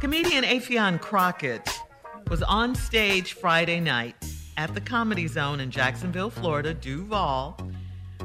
[0.00, 1.68] Comedian Affion Crockett
[2.30, 4.14] was on stage Friday night
[4.56, 7.60] at the Comedy Zone in Jacksonville, Florida, Duval,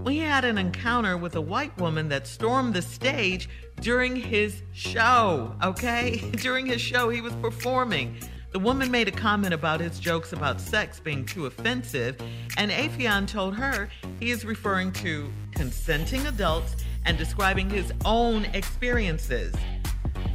[0.01, 3.49] when he had an encounter with a white woman that stormed the stage
[3.81, 6.19] during his show, okay?
[6.37, 8.15] during his show, he was performing.
[8.53, 12.15] The woman made a comment about his jokes about sex being too offensive,
[12.57, 13.89] and Affion told her
[14.21, 19.53] he is referring to consenting adults and describing his own experiences.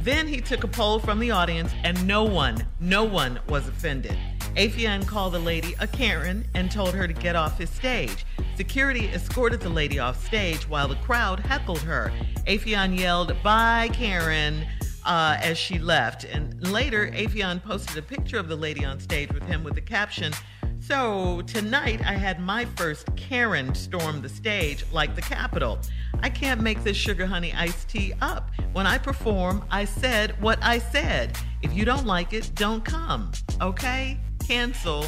[0.03, 4.17] Then he took a poll from the audience, and no one, no one was offended.
[4.55, 8.25] Affion called the lady a Karen and told her to get off his stage.
[8.55, 12.11] Security escorted the lady off stage while the crowd heckled her.
[12.47, 14.65] Affion yelled, Bye, Karen,
[15.05, 16.23] uh, as she left.
[16.23, 19.81] And later, Affion posted a picture of the lady on stage with him with the
[19.81, 20.33] caption,
[20.81, 25.79] so tonight I had my first Karen storm the stage like the Capitol.
[26.21, 28.51] I can't make this sugar honey iced tea up.
[28.73, 31.37] When I perform, I said what I said.
[31.61, 33.31] If you don't like it, don't come.
[33.61, 34.19] Okay?
[34.45, 35.05] Cancel.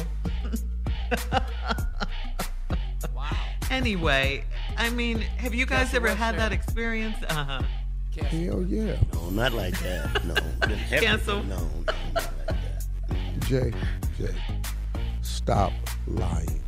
[3.14, 3.36] wow.
[3.70, 4.44] Anyway,
[4.76, 7.16] I mean, have you guys ever had that experience?
[7.28, 7.62] Uh huh.
[8.22, 8.96] Hell yeah.
[9.12, 10.24] No, not like that.
[10.24, 10.34] No.
[11.00, 11.42] Cancel.
[11.44, 11.70] No, no,
[12.14, 12.86] not like that.
[13.40, 13.72] Jay,
[14.16, 14.34] Jay,
[15.44, 15.72] stop
[16.06, 16.58] lying.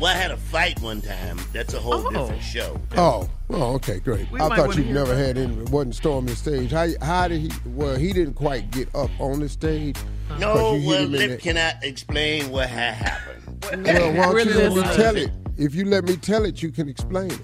[0.00, 1.38] Well, I had a fight one time.
[1.52, 2.10] That's a whole Oh.
[2.10, 2.80] different show.
[2.96, 4.30] Oh, oh, okay, great.
[4.32, 5.54] We I thought you hear never had any.
[5.64, 6.70] Wasn't storming the stage.
[6.70, 7.50] How how did he?
[7.66, 9.96] Well, he didn't quite get up on the stage.
[10.38, 13.84] No, you hit well, him in let, the- can I explain what had happened?
[13.84, 15.30] Well, why don't Really you let me tell it?
[15.58, 17.40] If you let me tell it, you can explain it.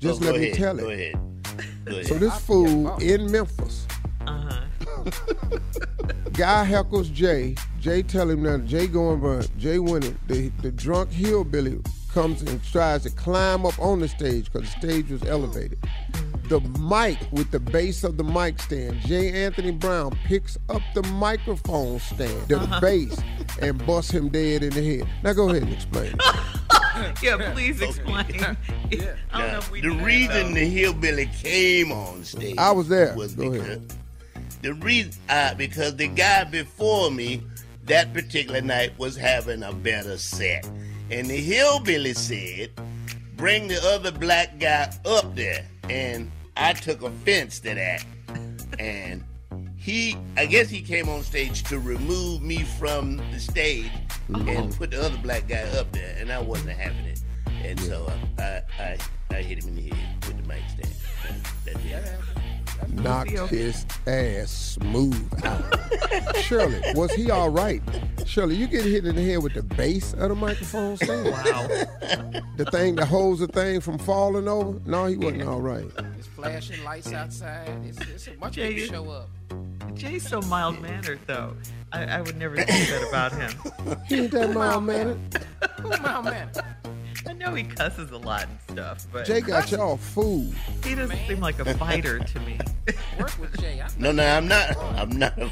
[0.00, 1.12] Just Oh, let me ahead, tell Go it.
[1.84, 2.06] Go ahead.
[2.06, 3.86] So this fool in Memphis,
[4.26, 5.10] Uh huh.
[6.32, 7.54] guy heckles Jay.
[7.80, 10.18] Jay tell him that Jay going by Jay winning.
[10.26, 11.80] The the drunk hillbilly
[12.12, 15.78] comes and tries to climb up on the stage because the stage was elevated.
[16.48, 21.02] The mic with the base of the mic stand, Jay Anthony Brown picks up the
[21.04, 23.16] microphone stand, the base,
[23.60, 25.08] and busts him dead in the head.
[25.22, 26.14] Now go ahead and explain.
[27.22, 28.24] Yeah, please explain.
[28.42, 28.56] I
[28.90, 30.54] don't know Now, if we the do reason though.
[30.54, 33.14] the hillbilly came on stage, I was there.
[33.14, 33.92] Was Go because ahead.
[34.62, 37.40] the reason uh, because the guy before me
[37.88, 40.68] that particular night was having a better set,
[41.10, 42.70] and the hillbilly said,
[43.36, 48.04] "Bring the other black guy up there," and I took offense to that,
[48.78, 49.24] and
[49.76, 53.90] he, I guess he came on stage to remove me from the stage
[54.28, 54.78] and mm-hmm.
[54.78, 57.22] put the other black guy up there, and I wasn't having it,
[57.62, 58.98] and so I, I,
[59.30, 60.94] I hit him in the head with the mic stand.
[61.64, 62.37] That, that did.
[63.02, 66.36] Knocked his ass smooth out.
[66.36, 67.82] Shirley, was he all right?
[68.26, 71.30] Shirley, you get hit in the head with the base of the microphone stand?
[71.30, 71.66] Wow.
[72.56, 74.80] The thing that holds the thing from falling over?
[74.86, 75.86] No, he wasn't all right.
[76.18, 77.70] It's flashing lights outside.
[77.84, 79.30] It's, it's a bunch Jay, of show up.
[79.94, 81.56] Jay's so mild mannered, though.
[81.92, 83.98] I, I would never say that about him.
[84.06, 85.18] He ain't that mild mannered.
[85.80, 86.50] Who my man?
[87.28, 90.54] I know he cusses a lot and stuff, but Jay got y'all fooled.
[90.82, 92.58] he doesn't seem like a fighter to me.
[93.18, 93.82] Work with Jay.
[93.82, 94.76] I No, no, I'm not.
[94.78, 95.38] I'm not.
[95.38, 95.50] A,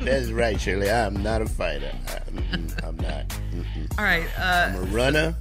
[0.00, 0.90] that's right, Shirley.
[0.90, 1.90] I'm not a fighter.
[2.06, 3.28] I, mm-mm, I'm not.
[3.52, 3.98] Mm-mm.
[3.98, 4.26] All right.
[4.38, 5.34] Uh, I'm a runner.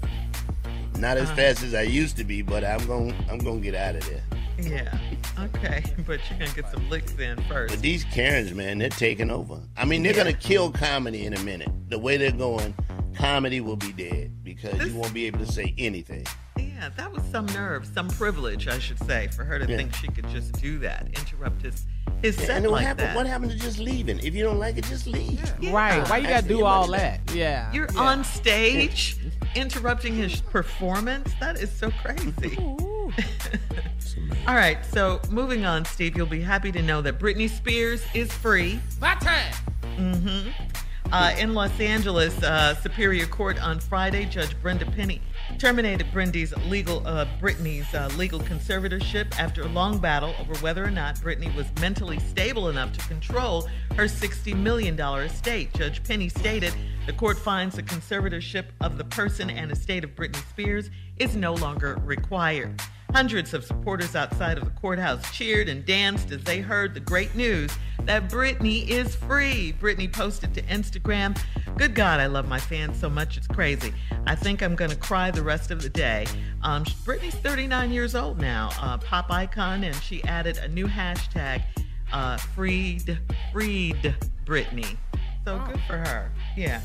[0.97, 3.75] Not as fast as I used to be, but I'm gonna I'm going to get
[3.75, 4.23] out of there.
[4.59, 4.97] yeah.
[5.39, 7.75] Okay, but you're gonna get some licks in first.
[7.75, 9.59] But these Karens, man, they're taking over.
[9.77, 11.69] I mean, they're gonna kill comedy in a minute.
[11.89, 12.73] The way they're going,
[13.17, 16.25] comedy will be dead because you won't be able to say anything.
[16.57, 19.77] Yeah, that was some nerve, some privilege, I should say, for her to Yeah.
[19.77, 21.85] think she could just do that, interrupt his
[22.23, 23.09] his set and what like happened?
[23.09, 23.15] that.
[23.15, 24.17] What happened to just leaving?
[24.19, 25.39] If you don't like it, just leave.
[25.71, 26.07] Right.
[26.09, 27.19] Why you gotta do all much that?
[27.33, 27.71] Yeah.
[27.71, 27.99] You're yeah.
[27.99, 29.17] on stage
[29.55, 31.31] interrupting his performance.
[31.39, 32.57] That is so crazy.
[34.47, 38.31] All right, so moving on, Steve, you'll be happy to know that Britney Spears is
[38.31, 38.79] free.
[39.01, 39.53] My time.
[39.97, 40.49] hmm
[41.11, 45.21] Uh, in Los Angeles, uh, Superior Court on Friday, Judge Brenda Penny
[45.57, 50.91] terminated Britney's legal uh, Britney's uh, legal conservatorship after a long battle over whether or
[50.91, 55.73] not Britney was mentally stable enough to control her $60 million estate.
[55.73, 56.73] Judge Penny stated
[57.05, 61.53] the court finds the conservatorship of the person and estate of Britney Spears is no
[61.53, 62.81] longer required.
[63.13, 67.33] Hundreds of supporters outside of the courthouse cheered and danced as they heard the great
[67.33, 67.71] news
[68.07, 69.75] that Britney is free.
[69.79, 71.37] Britney posted to Instagram,
[71.77, 73.93] Good God, I love my fans so much, it's crazy.
[74.25, 76.25] I think I'm going to cry the rest of the day.
[76.63, 81.61] Um, Britney's 39 years old now, uh, pop icon, and she added a new hashtag,
[82.11, 83.19] uh, freed,
[83.51, 84.15] freed
[84.45, 84.97] Britney.
[85.45, 86.31] So good for her.
[86.55, 86.81] Yeah.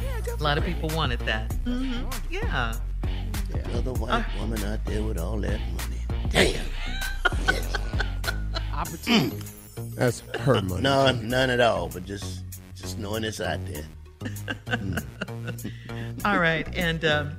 [0.00, 1.50] yeah A lot of people wanted that.
[1.64, 2.08] Mm-hmm.
[2.30, 2.74] Yeah.
[3.74, 6.00] other white woman out there with all that money.
[6.30, 6.64] Damn.
[8.72, 9.36] Opportunity.
[9.76, 10.82] That's her money.
[10.82, 11.88] No, none at all.
[11.88, 12.42] But just,
[12.74, 13.84] just knowing it's out there.
[16.24, 17.36] All right, and um,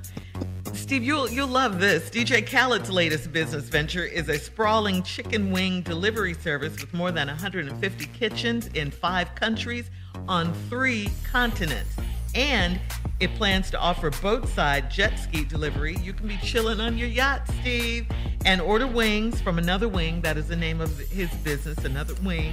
[0.72, 2.08] Steve, you'll you'll love this.
[2.08, 7.26] DJ Khaled's latest business venture is a sprawling chicken wing delivery service with more than
[7.26, 9.90] 150 kitchens in five countries
[10.28, 11.96] on three continents,
[12.34, 12.80] and
[13.20, 15.96] it plans to offer boatside jet ski delivery.
[15.96, 18.06] You can be chilling on your yacht, Steve,
[18.44, 20.20] and order wings from another wing.
[20.20, 22.52] That is the name of his business, another wing.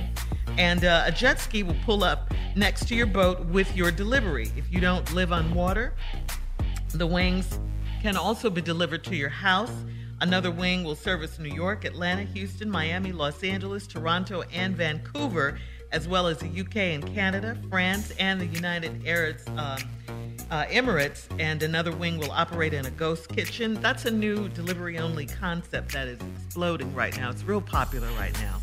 [0.58, 4.52] And uh, a jet ski will pull up next to your boat with your delivery.
[4.58, 5.94] If you don't live on water,
[6.94, 7.60] the wings
[8.02, 9.72] can also be delivered to your house.
[10.22, 15.60] Another wing will service New York, Atlanta, Houston, Miami, Los Angeles, Toronto, and Vancouver,
[15.92, 19.78] as well as the UK and Canada, France, and the United Arab um,
[20.52, 21.26] uh, Emirates.
[21.40, 23.76] And another wing will operate in a ghost kitchen.
[23.76, 27.30] That's a new delivery only concept that is exploding right now.
[27.30, 28.62] It's real popular right now.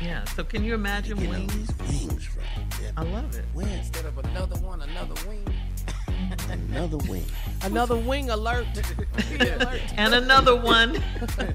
[0.00, 1.54] Yeah, so can you imagine You know wings?
[1.54, 2.42] these wings from?
[2.96, 3.44] I love it.
[3.54, 3.68] Where?
[3.68, 5.46] Instead of another one, another wing.
[6.50, 7.24] Another wing.
[7.62, 8.66] Another wing alert.
[9.40, 9.80] alert.
[9.96, 11.00] And another one.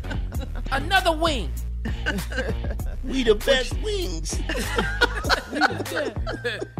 [0.71, 1.51] Another wing.
[3.03, 4.39] We the best wings.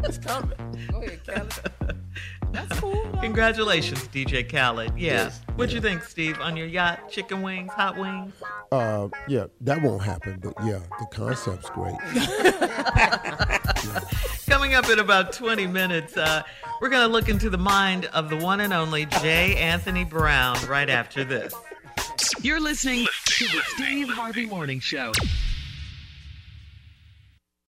[0.04, 0.58] it's coming.
[0.92, 1.50] Go ahead, Kelly.
[2.52, 2.94] That's cool.
[2.94, 3.20] though.
[3.22, 4.98] Congratulations, DJ Khaled.
[4.98, 5.14] Yeah.
[5.14, 5.42] Yes.
[5.56, 6.40] What'd you think, Steve?
[6.40, 8.34] On your yacht, chicken wings, hot wings?
[8.72, 11.96] Uh, yeah, that won't happen, but yeah, the concept's great.
[14.48, 16.44] Coming up in about 20 minutes, uh,
[16.82, 19.56] we're going to look into the mind of the one and only J.
[19.58, 21.54] Anthony Brown right after this.
[22.42, 25.12] You're listening to the Steve Harvey Morning Show.